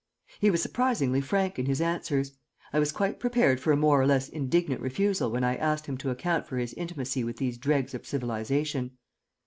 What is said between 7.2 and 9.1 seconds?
with these dregs of civilization.